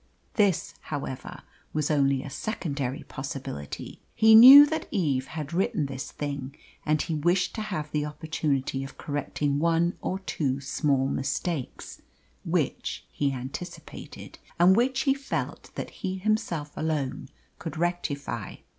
This, 0.33 0.73
however, 0.81 1.43
was 1.73 1.91
only 1.91 2.23
a 2.23 2.29
secondary 2.31 3.03
possibility. 3.03 3.99
He 4.15 4.33
knew 4.33 4.65
that 4.65 4.87
Eve 4.89 5.27
had 5.27 5.53
written 5.53 5.85
this 5.85 6.11
thing, 6.11 6.55
and 6.83 6.99
he 6.99 7.13
wished 7.13 7.53
to 7.53 7.61
have 7.61 7.91
the 7.91 8.07
opportunity 8.07 8.83
of 8.83 8.97
correcting 8.97 9.59
one 9.59 9.93
or 10.01 10.17
two 10.17 10.59
small 10.59 11.07
mistakes 11.07 12.01
which 12.43 13.05
he 13.11 13.31
anticipated, 13.31 14.39
and 14.59 14.75
which 14.75 15.01
he 15.01 15.13
felt 15.13 15.69
that 15.75 15.91
he 16.01 16.17
himself 16.17 16.71
alone 16.75 17.29
could 17.59 17.77
rectify. 17.77 18.55